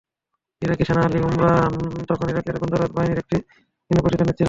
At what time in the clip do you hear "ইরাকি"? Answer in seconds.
0.61-0.83